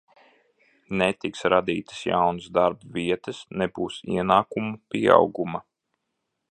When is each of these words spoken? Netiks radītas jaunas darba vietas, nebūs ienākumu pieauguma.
Netiks 1.01 1.45
radītas 1.53 1.99
jaunas 2.07 2.47
darba 2.57 2.89
vietas, 2.97 3.43
nebūs 3.63 4.01
ienākumu 4.17 4.75
pieauguma. 4.95 5.65